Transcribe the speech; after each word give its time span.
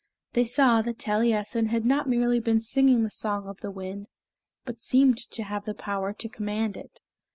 They 0.33 0.45
saw 0.45 0.81
that 0.81 0.97
Taliessin 0.97 1.67
had 1.67 1.85
not 1.85 2.09
merely 2.09 2.39
been 2.39 2.59
singing 2.59 3.03
the 3.03 3.11
song 3.11 3.45
of 3.47 3.59
the 3.61 3.69
wind, 3.69 4.07
but 4.65 4.79
seemed 4.79 5.19
to 5.29 5.43
have 5.43 5.69
power 5.77 6.11
to 6.11 6.27
command 6.27 6.75
it. 6.75 7.01